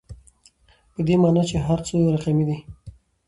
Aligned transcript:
په 0.93 0.99
دې 1.07 1.15
معني 1.21 1.43
چي 1.49 1.57
هر 1.67 1.79
څو 1.87 1.95
رقمي 2.15 2.43
عدد 2.47 2.59